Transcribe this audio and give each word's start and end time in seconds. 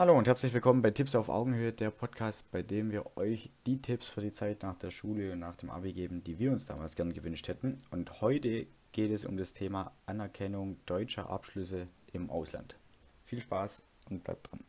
Hallo 0.00 0.16
und 0.16 0.28
herzlich 0.28 0.52
willkommen 0.52 0.80
bei 0.80 0.92
Tipps 0.92 1.16
auf 1.16 1.28
Augenhöhe, 1.28 1.72
der 1.72 1.90
Podcast, 1.90 2.48
bei 2.52 2.62
dem 2.62 2.92
wir 2.92 3.16
euch 3.16 3.50
die 3.66 3.82
Tipps 3.82 4.08
für 4.08 4.20
die 4.20 4.30
Zeit 4.30 4.62
nach 4.62 4.76
der 4.76 4.92
Schule 4.92 5.32
und 5.32 5.40
nach 5.40 5.56
dem 5.56 5.70
Abi 5.70 5.92
geben, 5.92 6.22
die 6.22 6.38
wir 6.38 6.52
uns 6.52 6.66
damals 6.66 6.94
gern 6.94 7.12
gewünscht 7.12 7.48
hätten. 7.48 7.80
Und 7.90 8.20
heute 8.20 8.68
geht 8.92 9.10
es 9.10 9.24
um 9.24 9.36
das 9.36 9.54
Thema 9.54 9.90
Anerkennung 10.06 10.76
deutscher 10.86 11.28
Abschlüsse 11.28 11.88
im 12.12 12.30
Ausland. 12.30 12.76
Viel 13.24 13.40
Spaß 13.40 13.82
und 14.08 14.22
bleibt 14.22 14.48
dran. 14.52 14.60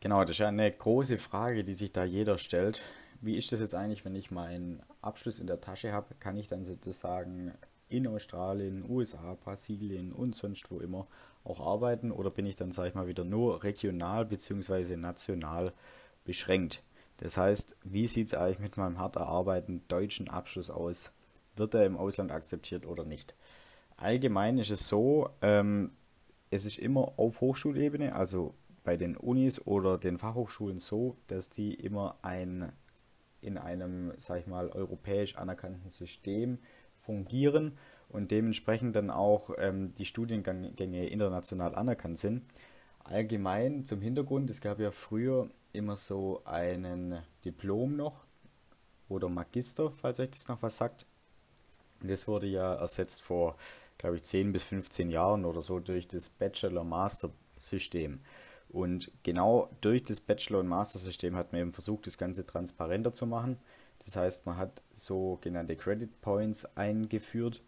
Genau, 0.00 0.22
das 0.22 0.30
ist 0.32 0.38
ja 0.38 0.48
eine 0.48 0.72
große 0.72 1.16
Frage, 1.16 1.62
die 1.62 1.74
sich 1.74 1.92
da 1.92 2.02
jeder 2.02 2.38
stellt 2.38 2.82
wie 3.24 3.36
ist 3.36 3.52
das 3.52 3.60
jetzt 3.60 3.74
eigentlich, 3.74 4.04
wenn 4.04 4.14
ich 4.14 4.30
meinen 4.30 4.82
Abschluss 5.00 5.38
in 5.38 5.46
der 5.46 5.60
Tasche 5.60 5.92
habe? 5.92 6.14
Kann 6.20 6.36
ich 6.36 6.48
dann 6.48 6.64
sozusagen 6.64 7.52
in 7.88 8.06
Australien, 8.06 8.84
USA, 8.88 9.34
Brasilien 9.34 10.12
und 10.12 10.34
sonst 10.34 10.70
wo 10.70 10.80
immer 10.80 11.06
auch 11.44 11.60
arbeiten 11.60 12.10
oder 12.10 12.30
bin 12.30 12.46
ich 12.46 12.56
dann, 12.56 12.72
sage 12.72 12.88
ich 12.88 12.94
mal, 12.94 13.06
wieder 13.06 13.24
nur 13.24 13.62
regional 13.62 14.24
bzw. 14.24 14.96
national 14.96 15.72
beschränkt? 16.24 16.82
Das 17.18 17.36
heißt, 17.36 17.76
wie 17.84 18.06
sieht 18.06 18.28
es 18.28 18.34
eigentlich 18.34 18.58
mit 18.58 18.76
meinem 18.76 18.98
hart 18.98 19.16
erarbeiteten 19.16 19.82
deutschen 19.88 20.28
Abschluss 20.28 20.70
aus? 20.70 21.12
Wird 21.56 21.74
er 21.74 21.86
im 21.86 21.96
Ausland 21.96 22.32
akzeptiert 22.32 22.84
oder 22.84 23.04
nicht? 23.04 23.34
Allgemein 23.96 24.58
ist 24.58 24.70
es 24.70 24.88
so, 24.88 25.30
ähm, 25.40 25.92
es 26.50 26.66
ist 26.66 26.78
immer 26.78 27.12
auf 27.16 27.40
Hochschulebene, 27.40 28.14
also 28.14 28.54
bei 28.82 28.96
den 28.96 29.16
Unis 29.16 29.64
oder 29.64 29.98
den 29.98 30.18
Fachhochschulen 30.18 30.78
so, 30.78 31.16
dass 31.28 31.48
die 31.48 31.74
immer 31.74 32.18
ein 32.22 32.72
in 33.44 33.58
einem, 33.58 34.12
sag 34.18 34.40
ich 34.40 34.46
mal, 34.46 34.70
europäisch 34.70 35.36
anerkannten 35.36 35.88
System 35.88 36.58
fungieren 37.00 37.78
und 38.08 38.30
dementsprechend 38.30 38.96
dann 38.96 39.10
auch 39.10 39.50
ähm, 39.58 39.94
die 39.94 40.06
Studiengänge 40.06 41.06
international 41.06 41.74
anerkannt 41.74 42.18
sind. 42.18 42.42
Allgemein 43.04 43.84
zum 43.84 44.00
Hintergrund, 44.00 44.48
es 44.48 44.60
gab 44.60 44.80
ja 44.80 44.90
früher 44.90 45.50
immer 45.72 45.96
so 45.96 46.42
einen 46.44 47.18
Diplom 47.44 47.96
noch 47.96 48.24
oder 49.08 49.28
Magister, 49.28 49.92
falls 50.00 50.20
euch 50.20 50.30
das 50.30 50.48
noch 50.48 50.62
was 50.62 50.78
sagt. 50.78 51.06
Und 52.00 52.10
das 52.10 52.26
wurde 52.26 52.46
ja 52.46 52.74
ersetzt 52.74 53.22
vor, 53.22 53.56
glaube 53.98 54.16
ich, 54.16 54.24
10 54.24 54.52
bis 54.52 54.64
15 54.64 55.10
Jahren 55.10 55.44
oder 55.44 55.62
so 55.62 55.80
durch 55.80 56.08
das 56.08 56.28
Bachelor-Master-System. 56.28 58.20
Und 58.74 59.12
genau 59.22 59.70
durch 59.82 60.02
das 60.02 60.20
Bachelor- 60.20 60.58
und 60.58 60.66
Master-System 60.66 61.36
hat 61.36 61.52
man 61.52 61.60
eben 61.60 61.72
versucht, 61.72 62.08
das 62.08 62.18
Ganze 62.18 62.44
transparenter 62.44 63.12
zu 63.12 63.24
machen. 63.24 63.56
Das 64.04 64.16
heißt, 64.16 64.46
man 64.46 64.56
hat 64.56 64.82
sogenannte 64.92 65.76
Credit 65.76 66.20
Points 66.20 66.66
eingeführt 66.74 67.62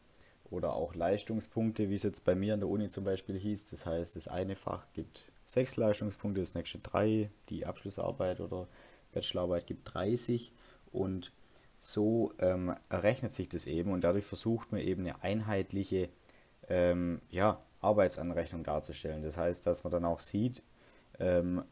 oder 0.51 0.73
auch 0.73 0.97
Leistungspunkte, 0.97 1.91
wie 1.91 1.95
es 1.95 2.03
jetzt 2.03 2.25
bei 2.25 2.35
mir 2.35 2.55
an 2.55 2.61
der 2.61 2.69
Uni 2.69 2.89
zum 2.89 3.05
Beispiel 3.05 3.39
hieß. 3.39 3.67
Das 3.67 3.87
heißt, 3.87 4.17
das 4.17 4.27
eine 4.27 4.57
Fach 4.57 4.85
gibt 4.95 5.31
sechs 5.45 5.77
Leistungspunkte, 5.77 6.41
das 6.41 6.55
nächste 6.55 6.81
drei, 6.81 7.31
die 7.51 7.67
Abschlussarbeit 7.67 8.41
oder 8.41 8.67
Bachelorarbeit 9.13 9.69
gibt 9.69 9.95
30 9.95 10.51
und 10.91 11.31
so 11.79 12.33
ähm, 12.41 12.75
errechnet 12.89 13.33
sich 13.33 13.49
das 13.49 13.67
eben 13.67 13.93
und 13.93 14.01
dadurch 14.03 14.25
versucht 14.25 14.73
man 14.73 14.81
eben 14.81 15.03
eine 15.03 15.23
einheitliche 15.23 16.09
ähm, 16.69 17.21
ja, 17.31 17.61
Arbeitsanrechnung 17.81 18.65
darzustellen. 18.65 19.23
Das 19.23 19.39
heißt, 19.39 19.65
dass 19.69 19.85
man 19.85 19.93
dann 19.93 20.05
auch 20.05 20.19
sieht, 20.19 20.65
ähm, 21.19 21.65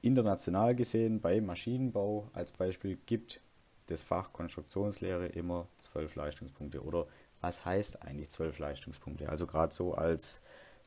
international 0.00 0.74
gesehen 0.74 1.20
bei 1.20 1.40
Maschinenbau 1.40 2.30
als 2.32 2.52
Beispiel 2.52 2.96
gibt 3.06 3.40
das 3.86 4.02
Fach 4.02 4.32
Konstruktionslehre 4.32 5.26
immer 5.26 5.66
zwölf 5.78 6.14
Leistungspunkte. 6.14 6.82
Oder 6.82 7.06
was 7.40 7.64
heißt 7.64 8.02
eigentlich 8.02 8.30
zwölf 8.30 8.58
Leistungspunkte? 8.58 9.28
Also 9.28 9.46
gerade 9.46 9.74
so 9.74 9.94
als 9.94 10.40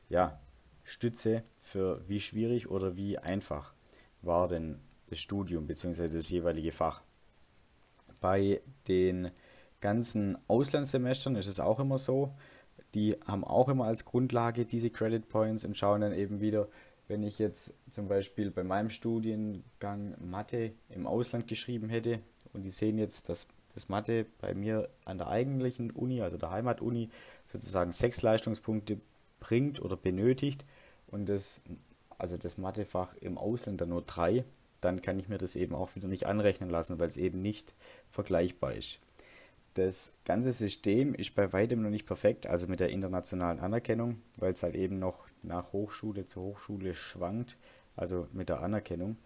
ja, 0.08 0.40
Stütze 0.84 1.42
für 1.58 2.06
wie 2.08 2.20
schwierig 2.20 2.70
oder 2.70 2.96
wie 2.96 3.18
einfach 3.18 3.74
war 4.22 4.48
denn 4.48 4.78
das 5.10 5.18
Studium 5.18 5.66
bzw. 5.66 6.08
das 6.08 6.30
jeweilige 6.30 6.72
Fach. 6.72 7.02
Bei 8.20 8.60
den 8.88 9.30
ganzen 9.80 10.38
Auslandssemestern 10.48 11.34
ist 11.36 11.48
es 11.48 11.60
auch 11.60 11.80
immer 11.80 11.98
so, 11.98 12.34
die 12.94 13.16
haben 13.26 13.44
auch 13.44 13.68
immer 13.68 13.86
als 13.86 14.04
Grundlage 14.04 14.64
diese 14.64 14.90
Credit 14.90 15.28
Points 15.28 15.64
und 15.64 15.76
schauen 15.76 16.02
dann 16.02 16.12
eben 16.12 16.40
wieder, 16.40 16.68
wenn 17.12 17.22
ich 17.22 17.38
jetzt 17.38 17.74
zum 17.90 18.08
Beispiel 18.08 18.50
bei 18.50 18.64
meinem 18.64 18.88
Studiengang 18.88 20.16
Mathe 20.18 20.72
im 20.88 21.06
Ausland 21.06 21.46
geschrieben 21.46 21.90
hätte 21.90 22.20
und 22.54 22.62
die 22.62 22.70
sehen 22.70 22.96
jetzt, 22.96 23.28
dass 23.28 23.46
das 23.74 23.90
Mathe 23.90 24.24
bei 24.40 24.54
mir 24.54 24.88
an 25.04 25.18
der 25.18 25.28
eigentlichen 25.28 25.90
Uni, 25.90 26.22
also 26.22 26.38
der 26.38 26.50
Heimatuni, 26.50 27.10
sozusagen 27.44 27.92
sechs 27.92 28.22
Leistungspunkte 28.22 28.98
bringt 29.40 29.82
oder 29.82 29.94
benötigt 29.94 30.64
und 31.06 31.26
das, 31.26 31.60
also 32.16 32.38
das 32.38 32.56
Mathefach 32.56 33.14
im 33.16 33.36
Ausland 33.36 33.82
dann 33.82 33.90
nur 33.90 34.02
drei, 34.02 34.44
dann 34.80 35.02
kann 35.02 35.18
ich 35.18 35.28
mir 35.28 35.38
das 35.38 35.54
eben 35.54 35.74
auch 35.74 35.94
wieder 35.94 36.08
nicht 36.08 36.24
anrechnen 36.24 36.70
lassen, 36.70 36.98
weil 36.98 37.10
es 37.10 37.18
eben 37.18 37.42
nicht 37.42 37.74
vergleichbar 38.10 38.72
ist. 38.72 39.00
Das 39.74 40.14
ganze 40.24 40.52
System 40.52 41.14
ist 41.14 41.34
bei 41.34 41.52
weitem 41.52 41.82
noch 41.82 41.90
nicht 41.90 42.06
perfekt, 42.06 42.46
also 42.46 42.68
mit 42.68 42.80
der 42.80 42.88
internationalen 42.88 43.60
Anerkennung, 43.60 44.16
weil 44.36 44.54
es 44.54 44.62
halt 44.62 44.76
eben 44.76 44.98
noch 44.98 45.26
nach 45.42 45.72
Hochschule 45.72 46.26
zu 46.26 46.40
Hochschule 46.40 46.94
schwankt, 46.94 47.56
also 47.96 48.28
mit 48.32 48.48
der 48.48 48.62
Anerkennung. 48.62 49.16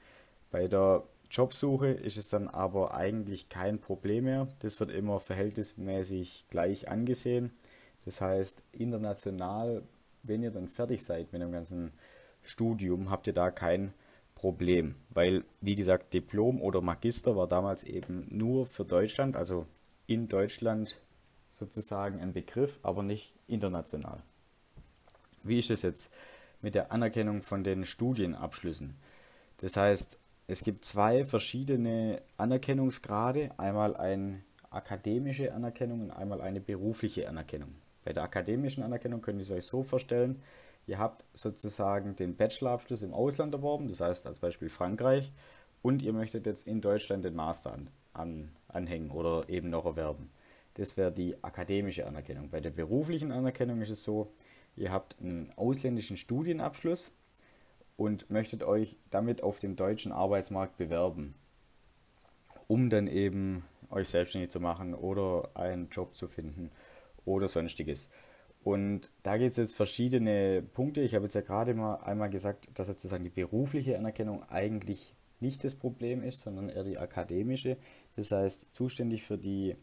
Bei 0.51 0.69
der 0.69 1.03
Jobsuche 1.31 1.89
ist 1.89 2.17
es 2.17 2.29
dann 2.29 2.49
aber 2.49 2.95
eigentlich 2.95 3.49
kein 3.49 3.81
Problem 3.81 4.25
mehr. 4.25 4.49
Das 4.61 4.79
wird 4.81 4.91
immer 4.91 5.21
verhältnismäßig 5.21 6.47
gleich 6.51 6.89
angesehen. 6.89 7.53
Das 8.05 8.21
heißt, 8.21 8.63
international, 8.73 9.83
wenn 10.23 10.43
ihr 10.43 10.53
dann 10.53 10.69
fertig 10.69 11.05
seid 11.05 11.33
mit 11.33 11.43
dem 11.43 11.53
ganzen 11.53 11.93
Studium, 12.43 13.11
habt 13.11 13.27
ihr 13.27 13.33
da 13.33 13.51
kein 13.51 13.93
Problem. 14.35 14.95
Weil, 15.11 15.45
wie 15.61 15.75
gesagt, 15.75 16.15
Diplom 16.15 16.63
oder 16.63 16.81
Magister 16.81 17.37
war 17.37 17.49
damals 17.49 17.83
eben 17.83 18.27
nur 18.31 18.67
für 18.67 18.85
Deutschland, 18.85 19.37
also 19.37 19.67
in 20.07 20.29
Deutschland 20.29 21.03
sozusagen 21.51 22.21
ein 22.21 22.33
Begriff, 22.33 22.79
aber 22.83 23.03
nicht 23.03 23.35
international. 23.49 24.23
Wie 25.49 25.59
ist 25.59 25.71
es 25.71 25.83
jetzt 25.83 26.11
mit 26.63 26.75
der 26.75 26.93
Anerkennung 26.93 27.43
von 27.43 27.65
den 27.65 27.85
Studienabschlüssen? 27.85 28.97
Das 29.59 29.77
heißt, 29.77 30.19
es 30.49 30.63
gibt 30.63 30.85
zwei 30.85 31.25
verschiedene 31.25 32.23
Anerkennungsgrade, 32.37 33.51
einmal 33.59 33.97
eine 33.97 34.43
akademische 34.71 35.53
Anerkennung 35.53 36.03
und 36.03 36.11
einmal 36.11 36.41
eine 36.41 36.61
berufliche 36.61 37.29
Anerkennung. 37.29 37.75
Bei 38.05 38.13
der 38.13 38.23
akademischen 38.23 38.83
Anerkennung 38.83 39.23
könnt 39.23 39.41
ihr 39.41 39.43
es 39.43 39.51
euch 39.51 39.67
so 39.67 39.83
vorstellen, 39.83 40.41
ihr 40.87 40.99
habt 40.99 41.25
sozusagen 41.35 42.15
den 42.15 42.37
Bachelorabschluss 42.37 43.03
im 43.03 43.13
Ausland 43.13 43.55
erworben, 43.55 43.89
das 43.89 44.01
heißt 44.01 44.27
als 44.27 44.39
Beispiel 44.39 44.69
Frankreich, 44.69 45.33
und 45.83 46.03
ihr 46.03 46.13
möchtet 46.13 46.47
jetzt 46.47 46.67
in 46.67 46.81
Deutschland 46.81 47.25
den 47.25 47.35
Master 47.35 47.73
an, 47.73 47.91
an, 48.13 48.51
anhängen 48.69 49.11
oder 49.11 49.49
eben 49.49 49.71
noch 49.71 49.85
erwerben. 49.85 50.31
Das 50.75 50.97
wäre 50.97 51.11
die 51.11 51.43
akademische 51.43 52.07
Anerkennung. 52.07 52.51
Bei 52.51 52.61
der 52.61 52.71
beruflichen 52.71 53.33
Anerkennung 53.33 53.81
ist 53.81 53.91
es 53.91 54.05
so, 54.05 54.33
ihr 54.77 54.93
habt 54.93 55.17
einen 55.21 55.53
ausländischen 55.57 56.17
Studienabschluss 56.17 57.13
und 57.97 58.31
möchtet 58.31 58.63
euch 58.63 58.97
damit 59.11 59.43
auf 59.43 59.59
dem 59.59 59.77
deutschen 59.77 60.13
Arbeitsmarkt 60.13 60.77
bewerben, 60.77 61.35
um 62.69 62.91
dann 62.91 63.07
eben 63.07 63.65
euch 63.91 64.09
selbstständig 64.09 64.51
zu 64.51 64.61
machen 64.61 64.95
oder 64.95 65.51
einen 65.55 65.89
Job 65.89 66.17
zu 66.17 66.29
finden 66.29 66.71
oder 67.25 67.49
sonstiges. 67.49 68.09
Und 68.63 69.11
da 69.23 69.37
gibt 69.37 69.53
es 69.53 69.59
jetzt 69.59 69.77
verschiedene 69.77 70.61
Punkte. 70.61 71.01
Ich 71.01 71.15
habe 71.15 71.25
jetzt 71.25 71.35
ja 71.35 71.41
gerade 71.41 71.73
mal 71.75 71.97
einmal 71.97 72.31
gesagt, 72.31 72.69
dass 72.75 72.89
sozusagen 72.89 73.23
die 73.23 73.31
berufliche 73.31 73.97
Anerkennung 73.97 74.43
eigentlich 74.49 75.15
nicht 75.39 75.63
das 75.65 75.75
Problem 75.75 76.23
ist, 76.23 76.41
sondern 76.41 76.69
eher 76.69 76.83
die 76.83 76.99
akademische. 76.99 77.77
Das 78.17 78.33
heißt, 78.33 78.73
zuständig 78.73 79.23
für 79.23 79.39
die 79.39 79.77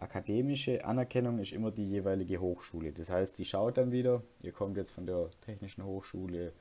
akademische 0.00 0.84
Anerkennung 0.84 1.38
ist 1.38 1.52
immer 1.52 1.70
die 1.70 1.88
jeweilige 1.88 2.40
Hochschule. 2.40 2.92
Das 2.92 3.10
heißt, 3.10 3.38
die 3.38 3.44
schaut 3.44 3.76
dann 3.76 3.92
wieder, 3.92 4.22
ihr 4.42 4.52
kommt 4.52 4.76
jetzt 4.76 4.90
von 4.90 5.06
der 5.06 5.30
Technischen 5.42 5.84
Hochschule 5.84 6.52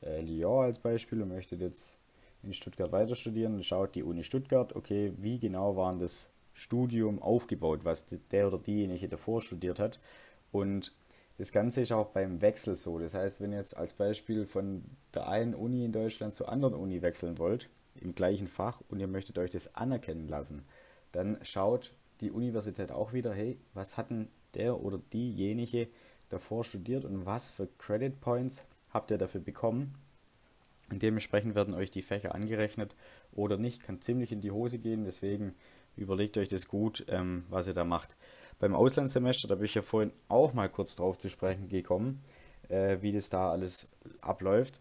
äh, 0.00 0.20
Lyon 0.20 0.64
als 0.64 0.78
Beispiel 0.78 1.20
und 1.20 1.28
möchtet 1.28 1.60
jetzt 1.60 1.98
in 2.42 2.52
Stuttgart 2.52 2.92
weiter 2.92 3.14
studieren, 3.16 3.54
dann 3.54 3.64
schaut 3.64 3.94
die 3.94 4.02
Uni 4.02 4.22
Stuttgart, 4.22 4.76
okay, 4.76 5.12
wie 5.16 5.38
genau 5.38 5.76
war 5.76 5.94
das 5.96 6.30
Studium 6.52 7.20
aufgebaut, 7.20 7.80
was 7.84 8.06
der 8.30 8.46
oder 8.46 8.58
diejenige 8.58 9.08
davor 9.08 9.40
studiert 9.40 9.80
hat. 9.80 9.98
Und 10.52 10.94
das 11.38 11.50
Ganze 11.50 11.80
ist 11.80 11.90
auch 11.90 12.08
beim 12.08 12.40
Wechsel 12.42 12.76
so. 12.76 12.98
Das 12.98 13.14
heißt, 13.14 13.40
wenn 13.40 13.52
ihr 13.52 13.58
jetzt 13.58 13.76
als 13.76 13.92
Beispiel 13.92 14.46
von 14.46 14.84
der 15.14 15.28
einen 15.28 15.54
Uni 15.54 15.84
in 15.84 15.92
Deutschland 15.92 16.34
zur 16.36 16.48
anderen 16.48 16.74
Uni 16.74 17.02
wechseln 17.02 17.38
wollt, 17.38 17.68
im 17.96 18.14
gleichen 18.14 18.46
Fach 18.46 18.82
und 18.88 19.00
ihr 19.00 19.08
möchtet 19.08 19.38
euch 19.38 19.50
das 19.50 19.74
anerkennen 19.74 20.28
lassen, 20.28 20.64
dann 21.12 21.38
schaut 21.42 21.92
die 22.24 22.32
Universität 22.32 22.90
auch 22.90 23.12
wieder, 23.12 23.32
hey, 23.32 23.58
was 23.74 23.96
hatten 23.96 24.28
der 24.54 24.80
oder 24.80 24.98
diejenige 25.12 25.88
davor 26.28 26.64
studiert 26.64 27.04
und 27.04 27.26
was 27.26 27.50
für 27.50 27.68
Credit 27.78 28.20
Points 28.20 28.62
habt 28.92 29.10
ihr 29.10 29.18
dafür 29.18 29.40
bekommen? 29.40 29.94
Und 30.90 31.02
dementsprechend 31.02 31.54
werden 31.54 31.74
euch 31.74 31.90
die 31.90 32.02
Fächer 32.02 32.34
angerechnet 32.34 32.94
oder 33.32 33.56
nicht, 33.56 33.82
kann 33.84 34.00
ziemlich 34.00 34.32
in 34.32 34.40
die 34.40 34.50
Hose 34.50 34.78
gehen. 34.78 35.04
Deswegen 35.04 35.54
Überlegt 35.96 36.36
euch 36.38 36.48
das 36.48 36.66
gut, 36.66 37.04
ähm, 37.08 37.44
was 37.48 37.66
ihr 37.66 37.74
da 37.74 37.84
macht. 37.84 38.16
Beim 38.58 38.74
Auslandssemester, 38.74 39.48
da 39.48 39.54
bin 39.54 39.66
ich 39.66 39.74
ja 39.74 39.82
vorhin 39.82 40.12
auch 40.28 40.52
mal 40.52 40.68
kurz 40.68 40.96
drauf 40.96 41.18
zu 41.18 41.28
sprechen 41.28 41.68
gekommen, 41.68 42.22
äh, 42.68 42.98
wie 43.00 43.12
das 43.12 43.28
da 43.28 43.50
alles 43.50 43.86
abläuft. 44.20 44.80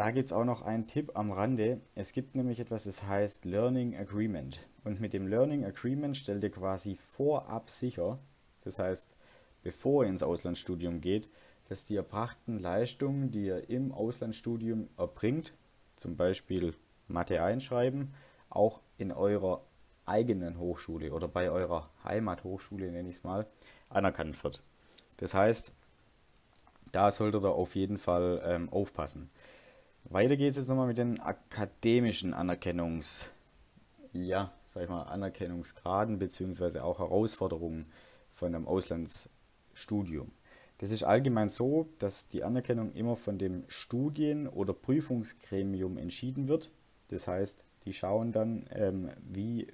Da 0.00 0.12
gibt 0.12 0.28
es 0.28 0.32
auch 0.32 0.46
noch 0.46 0.62
einen 0.62 0.86
Tipp 0.86 1.10
am 1.12 1.30
Rande. 1.30 1.82
Es 1.94 2.14
gibt 2.14 2.34
nämlich 2.34 2.58
etwas, 2.58 2.84
das 2.84 3.02
heißt 3.02 3.44
Learning 3.44 3.94
Agreement. 3.94 4.66
Und 4.82 4.98
mit 4.98 5.12
dem 5.12 5.26
Learning 5.26 5.62
Agreement 5.62 6.16
stellt 6.16 6.42
ihr 6.42 6.50
quasi 6.50 6.96
vorab 6.96 7.68
sicher, 7.68 8.18
das 8.64 8.78
heißt, 8.78 9.14
bevor 9.62 10.04
ihr 10.04 10.08
ins 10.08 10.22
Auslandsstudium 10.22 11.02
geht, 11.02 11.28
dass 11.68 11.84
die 11.84 11.96
erbrachten 11.96 12.58
Leistungen, 12.58 13.30
die 13.30 13.44
ihr 13.44 13.68
im 13.68 13.92
Auslandsstudium 13.92 14.88
erbringt, 14.96 15.52
zum 15.96 16.16
Beispiel 16.16 16.72
Mathe 17.06 17.42
einschreiben, 17.42 18.14
auch 18.48 18.80
in 18.96 19.12
eurer 19.12 19.66
eigenen 20.06 20.58
Hochschule 20.58 21.12
oder 21.12 21.28
bei 21.28 21.50
eurer 21.50 21.90
Heimathochschule, 22.04 22.90
nenne 22.90 23.10
ich 23.10 23.16
es 23.16 23.22
mal, 23.22 23.46
anerkannt 23.90 24.42
wird. 24.42 24.62
Das 25.18 25.34
heißt, 25.34 25.74
da 26.90 27.10
solltet 27.10 27.44
ihr 27.44 27.52
auf 27.52 27.74
jeden 27.76 27.98
Fall 27.98 28.40
ähm, 28.46 28.70
aufpassen. 28.70 29.30
Weiter 30.04 30.36
geht 30.36 30.50
es 30.50 30.56
jetzt 30.56 30.68
nochmal 30.68 30.88
mit 30.88 30.98
den 30.98 31.20
akademischen 31.20 32.34
Anerkennungs, 32.34 33.30
ja, 34.12 34.52
sag 34.66 34.84
ich 34.84 34.88
mal, 34.88 35.04
Anerkennungsgraden 35.04 36.18
bzw. 36.18 36.80
auch 36.80 36.98
Herausforderungen 36.98 37.86
von 38.32 38.54
einem 38.54 38.66
Auslandsstudium. 38.66 40.32
Das 40.78 40.90
ist 40.90 41.04
allgemein 41.04 41.48
so, 41.48 41.88
dass 41.98 42.26
die 42.26 42.42
Anerkennung 42.42 42.92
immer 42.92 43.14
von 43.14 43.38
dem 43.38 43.64
Studien- 43.68 44.48
oder 44.48 44.72
Prüfungsgremium 44.72 45.98
entschieden 45.98 46.48
wird. 46.48 46.70
Das 47.08 47.28
heißt, 47.28 47.64
die 47.84 47.92
schauen 47.92 48.32
dann, 48.32 48.66
ähm, 48.70 49.10
wie, 49.20 49.68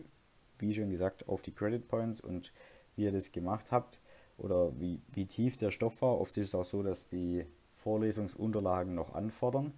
wie 0.58 0.74
schon 0.74 0.90
gesagt, 0.90 1.28
auf 1.28 1.42
die 1.42 1.52
Credit 1.52 1.86
Points 1.86 2.20
und 2.20 2.52
wie 2.96 3.04
ihr 3.04 3.12
das 3.12 3.30
gemacht 3.30 3.70
habt 3.70 4.00
oder 4.36 4.78
wie, 4.80 5.00
wie 5.12 5.26
tief 5.26 5.56
der 5.56 5.70
Stoff 5.70 6.02
war. 6.02 6.20
Oft 6.20 6.36
ist 6.36 6.48
es 6.48 6.54
auch 6.54 6.64
so, 6.64 6.82
dass 6.82 7.06
die 7.06 7.46
Vorlesungsunterlagen 7.74 8.94
noch 8.94 9.14
anfordern. 9.14 9.72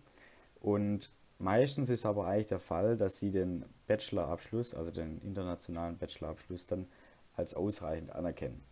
Und 0.61 1.11
meistens 1.39 1.91
ist 1.91 2.07
aber 2.07 2.27
eigentlich 2.27 2.49
der 2.49 2.61
Fall, 2.61 2.97
dass 2.97 3.19
sie 3.19 3.31
den 3.31 3.65
Bachelorabschluss, 3.87 4.75
also 4.75 4.91
den 4.91 5.21
internationalen 5.23 5.99
Bachelorabschluss, 5.99 6.67
dann 6.67 6.87
als 7.35 7.55
ausreichend 7.55 8.11
anerkennen 8.13 8.63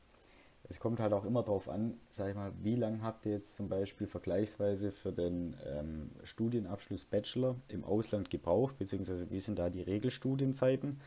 es 0.69 0.81
kommt 0.81 1.01
halt 1.01 1.13
auch 1.13 1.25
immer 1.25 1.43
darauf 1.43 1.69
an, 1.69 1.95
sag 2.11 2.31
ich 2.31 2.35
mal, 2.35 2.53
wie 2.63 2.75
lange 2.75 3.03
habt 3.03 3.25
ihr 3.27 3.33
jetzt 3.33 3.55
zum 3.55 3.69
Beispiel 3.69 4.07
vergleichsweise 4.07 4.91
für 4.91 5.13
den 5.13 5.57
ähm, 5.65 6.11
Studienabschluss 6.25 7.05
Bachelor 7.05 7.57
im 7.69 7.85
Ausland 7.85 8.31
gebraucht, 8.31 8.79
beziehungsweise 8.79 9.31
wie 9.31 9.39
sind 9.39 9.59
da 9.59 9.71
die 9.71 9.83
Regelstudienzeiten? 9.83 11.01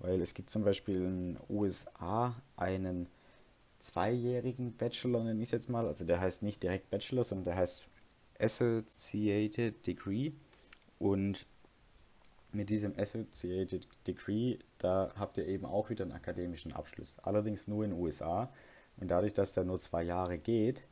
Weil 0.00 0.20
es 0.20 0.34
gibt 0.34 0.50
zum 0.50 0.64
Beispiel 0.64 0.96
in 0.96 1.34
den 1.34 1.38
USA 1.48 2.34
einen 2.56 3.06
zweijährigen 3.78 4.76
Bachelor, 4.76 5.22
nenne 5.22 5.40
ich 5.40 5.48
es 5.48 5.52
jetzt 5.52 5.70
mal, 5.70 5.86
also 5.86 6.04
der 6.04 6.20
heißt 6.20 6.42
nicht 6.42 6.62
direkt 6.62 6.90
Bachelor, 6.90 7.22
sondern 7.22 7.44
der 7.44 7.56
heißt 7.56 7.86
Associated 8.38 9.86
Degree 9.86 10.32
und 10.98 11.46
mit 12.54 12.70
diesem 12.70 12.98
Associated 12.98 13.86
Degree, 14.06 14.58
da 14.78 15.12
habt 15.18 15.38
ihr 15.38 15.46
eben 15.46 15.64
auch 15.64 15.90
wieder 15.90 16.04
einen 16.04 16.12
akademischen 16.12 16.72
Abschluss. 16.72 17.18
Allerdings 17.22 17.68
nur 17.68 17.84
in 17.84 17.90
den 17.90 18.00
USA. 18.00 18.52
Und 18.96 19.10
dadurch, 19.10 19.32
dass 19.32 19.54
der 19.54 19.64
nur 19.64 19.80
zwei 19.80 20.02
Jahre 20.02 20.38
geht, 20.38 20.84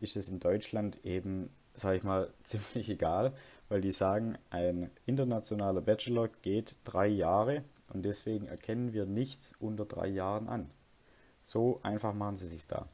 ist 0.00 0.16
es 0.16 0.28
in 0.28 0.40
Deutschland 0.40 0.98
eben, 1.04 1.50
sage 1.74 1.98
ich 1.98 2.02
mal, 2.02 2.32
ziemlich 2.42 2.88
egal, 2.88 3.32
weil 3.68 3.80
die 3.80 3.92
sagen, 3.92 4.36
ein 4.50 4.90
internationaler 5.06 5.80
Bachelor 5.80 6.28
geht 6.42 6.76
drei 6.84 7.06
Jahre 7.06 7.64
und 7.92 8.02
deswegen 8.04 8.46
erkennen 8.46 8.92
wir 8.92 9.06
nichts 9.06 9.54
unter 9.58 9.84
drei 9.84 10.08
Jahren 10.08 10.48
an. 10.48 10.70
So 11.42 11.80
einfach 11.82 12.14
machen 12.14 12.36
sie 12.36 12.48
sich 12.48 12.66
da. 12.66 12.88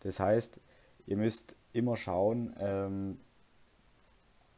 Das 0.00 0.18
heißt, 0.18 0.60
ihr 1.06 1.16
müsst 1.16 1.54
immer 1.72 1.96
schauen, 1.96 2.54
ähm, 2.58 3.20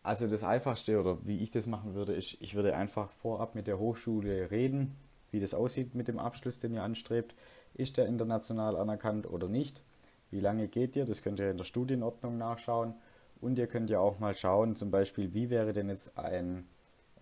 also 0.05 0.27
das 0.27 0.45
Einfachste 0.45 1.01
oder 1.01 1.19
wie 1.27 1.39
ich 1.39 1.51
das 1.51 1.67
machen 1.67 1.95
würde, 1.95 2.13
ist, 2.13 2.37
ich 2.41 2.55
würde 2.55 2.77
einfach 2.77 3.11
vorab 3.11 3.55
mit 3.55 3.67
der 3.67 3.79
Hochschule 3.79 4.51
reden, 4.51 4.95
wie 5.31 5.41
das 5.41 5.55
aussieht 5.55 5.95
mit 5.95 6.09
dem 6.09 6.19
Abschluss, 6.19 6.61
den 6.61 6.75
ihr 6.75 6.83
anstrebt. 6.83 7.35
Ist 7.73 7.97
der 7.97 8.07
international 8.07 8.77
anerkannt 8.77 9.27
oder 9.27 9.49
nicht? 9.49 9.83
Wie 10.31 10.41
lange 10.41 10.69
geht 10.69 10.95
ihr? 10.95 11.07
Das 11.07 11.23
könnt 11.23 11.41
ihr 11.41 11.51
in 11.51 11.57
der 11.57 11.65
Studienordnung 11.65 12.37
nachschauen. 12.37 12.95
Und 13.41 13.59
ihr 13.59 13.67
könnt 13.67 13.89
ja 13.89 13.99
auch 13.99 14.19
mal 14.19 14.35
schauen, 14.35 14.77
zum 14.77 14.91
Beispiel, 14.91 15.33
wie 15.33 15.49
wäre 15.49 15.73
denn 15.73 15.89
jetzt 15.89 16.19
ein 16.19 16.67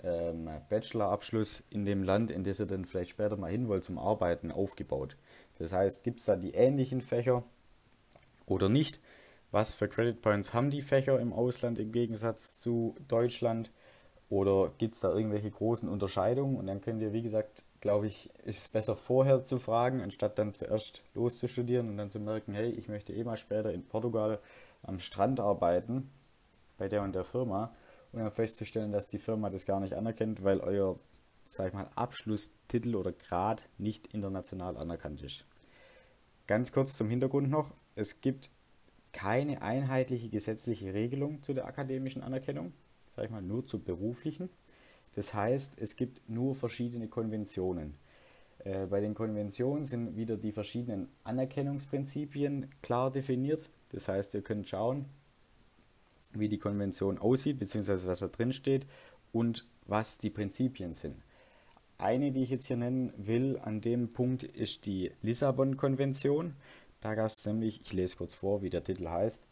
ähm, 0.02 0.50
Bachelorabschluss 0.68 1.62
in 1.70 1.84
dem 1.84 2.02
Land, 2.02 2.32
in 2.32 2.42
das 2.42 2.58
ihr 2.58 2.66
dann 2.66 2.84
vielleicht 2.84 3.10
später 3.10 3.36
mal 3.36 3.50
hin 3.50 3.68
wollt 3.68 3.84
zum 3.84 3.98
Arbeiten, 3.98 4.50
aufgebaut. 4.50 5.16
Das 5.58 5.72
heißt, 5.72 6.02
gibt 6.02 6.18
es 6.18 6.26
da 6.26 6.34
die 6.34 6.54
ähnlichen 6.54 7.00
Fächer 7.00 7.44
oder 8.44 8.68
nicht? 8.68 9.00
Was 9.52 9.74
für 9.74 9.86
Credit 9.86 10.22
Points 10.22 10.54
haben 10.54 10.70
die 10.70 10.80
Fächer 10.80 11.20
im 11.20 11.34
Ausland 11.34 11.78
im 11.78 11.92
Gegensatz 11.92 12.56
zu 12.56 12.96
Deutschland? 13.06 13.70
Oder 14.30 14.72
gibt 14.78 14.94
es 14.94 15.00
da 15.00 15.14
irgendwelche 15.14 15.50
großen 15.50 15.90
Unterscheidungen? 15.90 16.56
Und 16.56 16.66
dann 16.66 16.80
könnt 16.80 17.02
ihr, 17.02 17.12
wie 17.12 17.20
gesagt, 17.20 17.62
glaube 17.82 18.06
ich, 18.06 18.30
ist 18.44 18.60
es 18.60 18.68
besser 18.68 18.96
vorher 18.96 19.44
zu 19.44 19.58
fragen, 19.58 20.00
anstatt 20.00 20.38
dann 20.38 20.54
zuerst 20.54 21.02
loszustudieren 21.12 21.90
und 21.90 21.98
dann 21.98 22.08
zu 22.08 22.18
merken, 22.18 22.54
hey, 22.54 22.70
ich 22.70 22.88
möchte 22.88 23.12
eh 23.12 23.24
mal 23.24 23.36
später 23.36 23.70
in 23.74 23.86
Portugal 23.86 24.38
am 24.82 24.98
Strand 24.98 25.38
arbeiten, 25.38 26.10
bei 26.78 26.88
der 26.88 27.02
und 27.02 27.14
der 27.14 27.24
Firma, 27.24 27.74
und 28.12 28.20
dann 28.20 28.32
festzustellen, 28.32 28.90
dass 28.90 29.06
die 29.06 29.18
Firma 29.18 29.50
das 29.50 29.66
gar 29.66 29.80
nicht 29.80 29.92
anerkennt, 29.92 30.42
weil 30.42 30.60
euer, 30.60 30.98
sag 31.46 31.68
ich 31.68 31.74
mal, 31.74 31.90
Abschlusstitel 31.94 32.94
oder 32.94 33.12
Grad 33.12 33.68
nicht 33.76 34.06
international 34.14 34.78
anerkannt 34.78 35.20
ist. 35.22 35.44
Ganz 36.46 36.72
kurz 36.72 36.96
zum 36.96 37.10
Hintergrund 37.10 37.50
noch. 37.50 37.74
Es 37.94 38.22
gibt 38.22 38.50
keine 39.12 39.62
einheitliche 39.62 40.28
gesetzliche 40.28 40.94
Regelung 40.94 41.42
zu 41.42 41.54
der 41.54 41.66
akademischen 41.66 42.22
Anerkennung, 42.22 42.72
sag 43.14 43.26
ich 43.26 43.30
mal, 43.30 43.42
nur 43.42 43.66
zur 43.66 43.84
beruflichen. 43.84 44.48
Das 45.14 45.34
heißt, 45.34 45.74
es 45.76 45.96
gibt 45.96 46.28
nur 46.28 46.54
verschiedene 46.54 47.08
Konventionen. 47.08 47.94
Äh, 48.64 48.86
bei 48.86 49.00
den 49.00 49.14
Konventionen 49.14 49.84
sind 49.84 50.16
wieder 50.16 50.36
die 50.36 50.52
verschiedenen 50.52 51.08
Anerkennungsprinzipien 51.24 52.68
klar 52.80 53.10
definiert. 53.10 53.68
Das 53.90 54.08
heißt, 54.08 54.34
ihr 54.34 54.42
könnt 54.42 54.68
schauen, 54.68 55.06
wie 56.32 56.48
die 56.48 56.58
Konvention 56.58 57.18
aussieht, 57.18 57.58
beziehungsweise 57.58 58.08
was 58.08 58.20
da 58.20 58.28
drin 58.28 58.52
steht 58.52 58.86
und 59.32 59.66
was 59.86 60.18
die 60.18 60.30
Prinzipien 60.30 60.94
sind. 60.94 61.16
Eine, 61.98 62.32
die 62.32 62.42
ich 62.42 62.50
jetzt 62.50 62.66
hier 62.66 62.76
nennen 62.76 63.12
will, 63.16 63.60
an 63.62 63.80
dem 63.80 64.12
Punkt 64.12 64.42
ist 64.42 64.86
die 64.86 65.12
Lissabon-Konvention. 65.22 66.54
Da 67.02 67.16
gab 67.16 67.26
es 67.26 67.44
nämlich, 67.44 67.82
ich 67.82 67.92
lese 67.92 68.16
kurz 68.16 68.34
vor, 68.34 68.62
wie 68.62 68.70
der 68.70 68.84
Titel 68.84 69.08
heißt, 69.08 69.42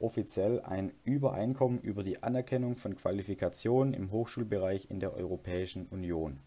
offiziell 0.00 0.60
ein 0.60 0.92
Übereinkommen 1.04 1.80
über 1.80 2.02
die 2.02 2.22
Anerkennung 2.22 2.76
von 2.76 2.96
Qualifikationen 2.96 3.94
im 3.94 4.10
Hochschulbereich 4.10 4.90
in 4.90 4.98
der 4.98 5.14
Europäischen 5.14 5.86
Union. 5.86 6.40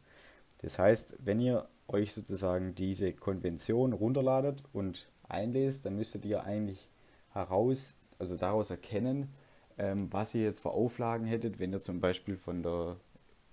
Das 0.61 0.77
heißt, 0.77 1.15
wenn 1.19 1.39
ihr 1.39 1.67
euch 1.87 2.13
sozusagen 2.13 2.75
diese 2.75 3.13
Konvention 3.13 3.93
runterladet 3.93 4.61
und 4.73 5.07
einlest, 5.29 5.85
dann 5.85 5.95
müsstet 5.95 6.25
ihr 6.25 6.43
eigentlich 6.43 6.89
heraus, 7.31 7.95
also 8.19 8.35
daraus 8.35 8.69
erkennen, 8.69 9.29
ähm, 9.77 10.11
was 10.11 10.35
ihr 10.35 10.43
jetzt 10.43 10.59
für 10.59 10.71
Auflagen 10.71 11.25
hättet, 11.25 11.59
wenn 11.59 11.71
ihr 11.71 11.79
zum 11.79 12.01
Beispiel 12.01 12.35
von 12.35 12.63
der 12.63 12.97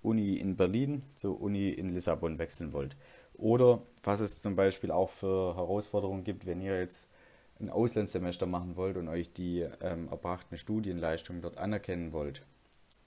Uni 0.03 0.35
in 0.35 0.57
Berlin 0.57 1.05
zur 1.15 1.39
Uni 1.39 1.69
in 1.69 1.93
Lissabon 1.93 2.37
wechseln 2.37 2.73
wollt. 2.73 2.97
Oder 3.37 3.81
was 4.03 4.19
es 4.19 4.39
zum 4.39 4.55
Beispiel 4.55 4.91
auch 4.91 5.09
für 5.09 5.55
Herausforderungen 5.55 6.23
gibt, 6.23 6.45
wenn 6.45 6.59
ihr 6.59 6.79
jetzt 6.79 7.07
ein 7.59 7.69
Auslandssemester 7.69 8.45
machen 8.45 8.75
wollt 8.75 8.97
und 8.97 9.07
euch 9.07 9.31
die 9.33 9.61
ähm, 9.81 10.09
erbrachten 10.09 10.57
Studienleistungen 10.57 11.41
dort 11.41 11.57
anerkennen 11.57 12.13
wollt, 12.13 12.43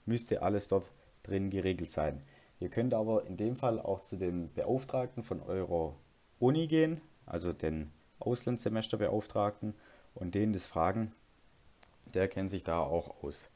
müsste 0.05 0.41
alles 0.41 0.67
dort 0.67 0.89
drin 1.23 1.49
geregelt 1.49 1.89
sein. 1.89 2.21
Ihr 2.59 2.69
könnt 2.69 2.93
aber 2.93 3.25
in 3.25 3.37
dem 3.37 3.55
Fall 3.55 3.79
auch 3.79 4.01
zu 4.01 4.17
dem 4.17 4.53
Beauftragten 4.53 5.23
von 5.23 5.41
eurer 5.41 5.95
Uni 6.39 6.67
gehen, 6.67 7.01
also 7.25 7.53
den 7.53 7.91
Auslandssemesterbeauftragten, 8.19 9.73
und 10.13 10.35
denen 10.35 10.53
das 10.53 10.65
fragen. 10.65 11.13
Der 12.13 12.27
kennt 12.27 12.51
sich 12.51 12.63
da 12.63 12.79
auch 12.79 13.23
aus. 13.23 13.49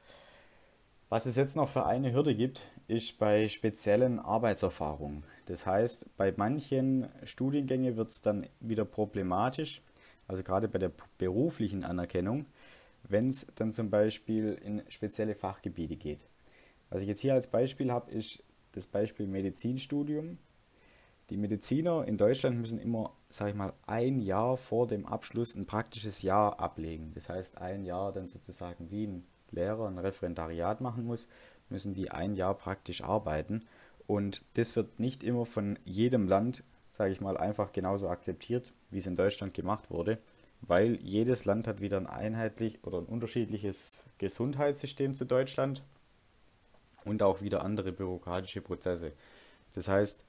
Was 1.10 1.25
es 1.25 1.36
jetzt 1.36 1.55
noch 1.55 1.70
für 1.70 1.86
eine 1.86 2.13
Hürde 2.13 2.34
gibt, 2.34 2.67
ist 2.88 3.18
bei 3.18 3.48
speziellen 3.48 4.20
Arbeitserfahrungen. 4.20 5.24
Das 5.46 5.65
heißt, 5.65 6.06
bei 6.18 6.34
manchen 6.36 7.10
Studiengängen 7.24 7.98
wird 7.98 8.10
es 8.10 8.22
dann 8.22 8.48
wieder 8.60 8.86
problematisch, 8.86 9.82
also 10.27 10.44
gerade 10.44 10.68
bei 10.68 10.80
der 10.80 10.92
beruflichen 11.18 11.84
Anerkennung, 11.84 12.46
wenn 13.08 13.30
es 13.30 13.46
dann 13.56 13.72
zum 13.72 13.89
Beispiel 13.89 14.60
in 14.63 14.82
spezielle 14.89 15.36
Fachgebiete 15.36 15.96
geht. 15.96 16.25
Was 16.89 17.01
ich 17.01 17.08
jetzt 17.08 17.22
hier 17.22 17.34
als 17.34 17.48
Beispiel 17.48 17.92
habe, 17.92 18.12
ist 18.12 18.44
das 18.72 18.88
Beispiel 18.88 19.27
Medizinstudium. 19.27 20.38
Die 21.30 21.38
Mediziner 21.38 22.08
in 22.08 22.18
Deutschland 22.18 22.60
müssen 22.60 22.80
immer, 22.80 23.12
sage 23.30 23.51
ich 23.51 23.56
mal, 23.56 23.74
ein 23.88 24.20
Jahr 24.20 24.58
vor 24.58 24.86
dem 24.86 25.08
Abschluss 25.08 25.56
ein 25.56 25.65
praktisches 25.65 26.22
Jahr 26.22 26.60
ablegen. 26.60 27.12
Das 27.15 27.30
heißt, 27.30 27.58
ein 27.58 27.84
Jahr 27.84 28.12
dann 28.12 28.27
sozusagen 28.27 28.92
wie 28.92 29.08
ein 29.08 29.25
Lehrer 29.51 29.88
ein 29.88 29.98
Referendariat 29.98 30.82
machen 30.82 31.06
muss, 31.06 31.27
müssen 31.70 31.94
die 31.94 32.12
ein 32.12 32.36
Jahr 32.36 32.56
praktisch 32.56 33.02
arbeiten. 33.04 33.66
Und 34.08 34.44
das 34.54 34.76
wird 34.76 35.00
nicht 35.00 35.24
immer 35.24 35.46
von 35.46 35.80
jedem 35.84 36.28
Land 36.28 36.64
sage 36.96 37.12
ich 37.12 37.22
mal, 37.22 37.38
einfach 37.38 37.72
genauso 37.72 38.10
akzeptiert, 38.10 38.74
wie 38.90 39.00
es 39.00 39.08
in 39.08 39.16
Deutschland 39.16 39.54
gemacht 39.54 39.90
wurde, 39.90 40.18
weil 40.62 40.96
jedes 41.02 41.46
Land 41.46 41.68
hat 41.68 41.82
wieder 41.82 41.98
ein 41.98 42.08
einheitlich 42.08 42.84
oder 42.84 43.00
ein 43.00 43.06
unterschiedliches 43.06 44.04
Gesundheitssystem 44.18 45.16
zu 45.16 45.26
Deutschland 45.26 45.84
und 47.04 47.22
auch 47.22 47.42
wieder 47.42 47.64
andere 47.64 47.92
bürokratische 47.92 48.62
Prozesse. 48.62 49.12
Das 49.74 49.88
heißt, 49.88 50.24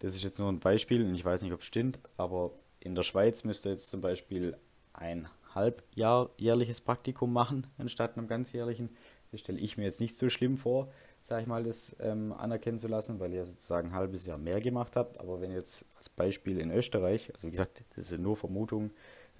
das 0.00 0.14
ist 0.14 0.22
jetzt 0.22 0.38
nur 0.38 0.50
ein 0.50 0.60
Beispiel 0.60 1.04
und 1.04 1.14
ich 1.14 1.24
weiß 1.24 1.42
nicht, 1.42 1.52
ob 1.52 1.60
es 1.60 1.66
stimmt, 1.66 1.98
aber 2.16 2.52
in 2.80 2.94
der 2.94 3.02
Schweiz 3.02 3.44
müsste 3.44 3.70
jetzt 3.70 3.90
zum 3.90 4.00
Beispiel 4.00 4.56
ein 4.92 5.28
halbjährliches 5.54 6.80
Praktikum 6.80 7.32
machen, 7.32 7.66
anstatt 7.78 8.18
einem 8.18 8.26
ganzjährlichen. 8.26 8.90
Das 9.32 9.40
stelle 9.40 9.58
ich 9.58 9.78
mir 9.78 9.84
jetzt 9.84 10.00
nicht 10.00 10.16
so 10.16 10.28
schlimm 10.28 10.58
vor, 10.58 10.92
sage 11.22 11.42
ich 11.42 11.48
mal, 11.48 11.64
das 11.64 11.96
ähm, 12.00 12.32
anerkennen 12.32 12.78
zu 12.78 12.86
lassen, 12.86 13.18
weil 13.18 13.32
ihr 13.32 13.46
sozusagen 13.46 13.88
ein 13.88 13.94
halbes 13.94 14.26
Jahr 14.26 14.38
mehr 14.38 14.60
gemacht 14.60 14.94
habt. 14.94 15.18
Aber 15.18 15.40
wenn 15.40 15.50
jetzt 15.50 15.86
als 15.96 16.10
Beispiel 16.10 16.60
in 16.60 16.70
Österreich, 16.70 17.32
also 17.32 17.46
wie 17.46 17.52
gesagt, 17.52 17.82
das 17.96 18.12
ist 18.12 18.20
nur 18.20 18.36
Vermutung, 18.36 18.90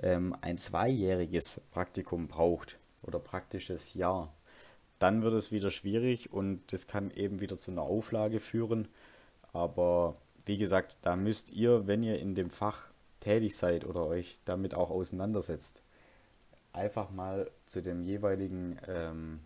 ähm, 0.00 0.34
ein 0.40 0.56
zweijähriges 0.56 1.60
Praktikum 1.70 2.26
braucht 2.26 2.78
oder 3.02 3.18
praktisches 3.18 3.92
Jahr, 3.92 4.32
dann 4.98 5.22
wird 5.22 5.34
es 5.34 5.52
wieder 5.52 5.70
schwierig 5.70 6.32
und 6.32 6.72
das 6.72 6.86
kann 6.86 7.10
eben 7.10 7.40
wieder 7.40 7.58
zu 7.58 7.70
einer 7.70 7.82
Auflage 7.82 8.40
führen. 8.40 8.88
Aber 9.52 10.14
wie 10.46 10.56
gesagt, 10.56 10.98
da 11.02 11.16
müsst 11.16 11.50
ihr, 11.50 11.86
wenn 11.86 12.02
ihr 12.02 12.18
in 12.18 12.34
dem 12.34 12.50
Fach 12.50 12.86
tätig 13.20 13.56
seid 13.56 13.84
oder 13.84 14.06
euch 14.06 14.40
damit 14.44 14.74
auch 14.74 14.90
auseinandersetzt, 14.90 15.82
einfach 16.72 17.10
mal 17.10 17.50
zu 17.66 17.82
dem 17.82 18.02
jeweiligen 18.02 18.78
ähm, 18.88 19.40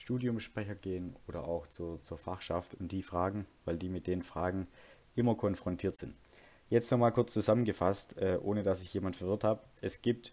Studiumsprecher 0.00 0.74
gehen 0.74 1.14
oder 1.28 1.44
auch 1.44 1.66
zu, 1.66 1.98
zur 1.98 2.18
Fachschaft 2.18 2.74
und 2.74 2.90
die 2.90 3.02
fragen, 3.02 3.46
weil 3.64 3.76
die 3.76 3.90
mit 3.90 4.06
den 4.06 4.22
Fragen 4.22 4.66
immer 5.14 5.34
konfrontiert 5.34 5.94
sind. 5.96 6.14
Jetzt 6.70 6.90
nochmal 6.90 7.12
kurz 7.12 7.32
zusammengefasst, 7.32 8.16
äh, 8.16 8.38
ohne 8.40 8.62
dass 8.62 8.80
ich 8.80 8.94
jemand 8.94 9.16
verwirrt 9.16 9.44
habe. 9.44 9.60
Es 9.80 10.00
gibt 10.00 10.32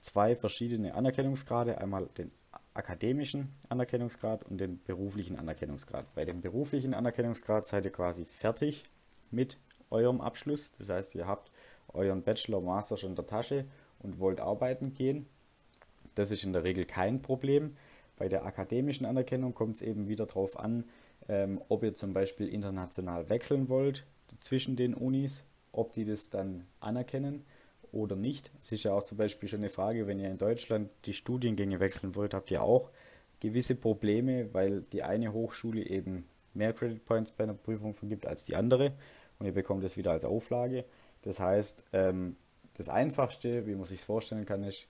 zwei 0.00 0.34
verschiedene 0.34 0.94
Anerkennungsgrade, 0.94 1.78
einmal 1.78 2.08
den 2.18 2.32
akademischen 2.74 3.54
Anerkennungsgrad 3.68 4.44
und 4.44 4.58
den 4.58 4.82
beruflichen 4.82 5.38
Anerkennungsgrad. 5.38 6.12
Bei 6.14 6.24
dem 6.24 6.40
beruflichen 6.40 6.92
Anerkennungsgrad 6.92 7.68
seid 7.68 7.84
ihr 7.84 7.92
quasi 7.92 8.24
fertig 8.24 8.82
mit 9.30 9.58
eurem 9.90 10.20
Abschluss. 10.20 10.72
Das 10.78 10.88
heißt, 10.88 11.14
ihr 11.14 11.28
habt 11.28 11.52
euren 11.92 12.22
Bachelor, 12.22 12.60
Master 12.60 12.96
schon 12.96 13.10
in 13.10 13.16
der 13.16 13.26
Tasche 13.26 13.64
und 14.00 14.18
wollt 14.18 14.40
arbeiten 14.40 14.92
gehen. 14.92 15.28
Das 16.16 16.32
ist 16.32 16.42
in 16.42 16.52
der 16.52 16.64
Regel 16.64 16.84
kein 16.84 17.22
Problem. 17.22 17.76
Bei 18.16 18.28
der 18.28 18.44
akademischen 18.44 19.06
Anerkennung 19.06 19.54
kommt 19.54 19.76
es 19.76 19.82
eben 19.82 20.08
wieder 20.08 20.26
darauf 20.26 20.58
an, 20.58 20.84
ähm, 21.28 21.60
ob 21.68 21.82
ihr 21.82 21.94
zum 21.94 22.12
Beispiel 22.12 22.48
international 22.48 23.28
wechseln 23.28 23.68
wollt 23.68 24.04
zwischen 24.40 24.76
den 24.76 24.94
Unis, 24.94 25.44
ob 25.72 25.92
die 25.92 26.04
das 26.04 26.30
dann 26.30 26.66
anerkennen 26.80 27.44
oder 27.92 28.16
nicht. 28.16 28.50
Es 28.60 28.72
ist 28.72 28.84
ja 28.84 28.92
auch 28.92 29.02
zum 29.02 29.18
Beispiel 29.18 29.48
schon 29.48 29.60
eine 29.60 29.70
Frage, 29.70 30.06
wenn 30.06 30.20
ihr 30.20 30.30
in 30.30 30.38
Deutschland 30.38 30.90
die 31.06 31.12
Studiengänge 31.12 31.80
wechseln 31.80 32.14
wollt, 32.14 32.34
habt 32.34 32.50
ihr 32.50 32.62
auch 32.62 32.90
gewisse 33.40 33.74
Probleme, 33.74 34.52
weil 34.52 34.82
die 34.82 35.02
eine 35.02 35.32
Hochschule 35.32 35.84
eben 35.86 36.26
mehr 36.54 36.72
Credit 36.72 37.04
Points 37.04 37.30
bei 37.30 37.44
einer 37.44 37.54
Prüfung 37.54 37.94
vergibt 37.94 38.26
als 38.26 38.44
die 38.44 38.56
andere 38.56 38.92
und 39.38 39.46
ihr 39.46 39.52
bekommt 39.52 39.82
das 39.84 39.96
wieder 39.96 40.12
als 40.12 40.24
Auflage. 40.24 40.84
Das 41.22 41.40
heißt, 41.40 41.84
ähm, 41.92 42.36
das 42.74 42.88
Einfachste, 42.88 43.66
wie 43.66 43.74
man 43.74 43.84
sich 43.84 44.00
vorstellen 44.00 44.46
kann, 44.46 44.62
ist, 44.64 44.86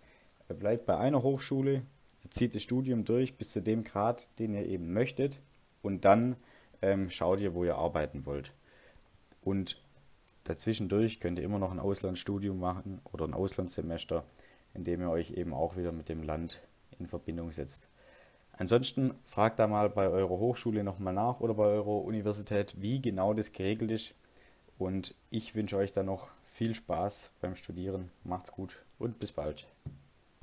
ihr 0.49 0.57
bleibt 0.57 0.87
bei 0.87 0.97
einer 0.97 1.23
Hochschule, 1.23 1.83
zieht 2.31 2.54
das 2.54 2.62
Studium 2.62 3.04
durch 3.04 3.37
bis 3.37 3.52
zu 3.52 3.61
dem 3.61 3.85
Grad, 3.85 4.31
den 4.38 4.54
ihr 4.54 4.66
eben 4.66 4.93
möchtet 4.93 5.40
und 5.83 6.04
dann 6.04 6.37
ähm, 6.83 7.11
schaut 7.11 7.40
ihr, 7.40 7.54
wo 7.54 7.64
ihr 7.64 7.76
arbeiten 7.76 8.26
wollt. 8.26 8.52
Und 9.43 9.78
dazwischendurch 10.45 11.21
könnt 11.21 11.38
ihr 11.38 11.45
immer 11.45 11.59
noch 11.59 11.71
ein 11.71 11.81
Auslandsstudium 11.81 12.59
machen 12.59 13.00
oder 13.12 13.26
ein 13.26 13.35
Auslandssemester, 13.35 14.25
indem 14.75 15.02
ihr 15.02 15.11
euch 15.11 15.33
eben 15.33 15.52
auch 15.52 15.76
wieder 15.76 15.93
mit 15.93 16.09
dem 16.09 16.23
Land 16.23 16.66
in 16.99 17.07
Verbindung 17.07 17.52
setzt. 17.52 17.88
Ansonsten 18.57 19.14
fragt 19.25 19.59
da 19.59 19.66
mal 19.66 19.90
bei 19.90 20.09
eurer 20.09 20.38
Hochschule 20.38 20.85
nochmal 20.85 21.14
nach 21.14 21.40
oder 21.40 21.54
bei 21.54 21.64
eurer 21.64 22.04
Universität, 22.04 22.75
wie 22.81 23.02
genau 23.02 23.35
das 23.35 23.52
geregelt 23.52 23.90
ist. 23.90 24.14
Und 24.78 25.14
ich 25.31 25.54
wünsche 25.54 25.76
euch 25.76 25.93
dann 25.93 26.07
noch 26.07 26.31
viel 26.47 26.75
Spaß 26.75 27.31
beim 27.40 27.57
Studieren. 27.57 28.11
Macht's 28.23 28.52
gut 28.52 28.85
und 28.99 29.19
bis 29.19 29.33
bald. 29.33 29.66